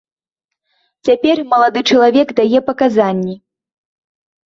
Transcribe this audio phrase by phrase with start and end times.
[1.09, 3.41] Цяпер малады чалавек дае паказанні.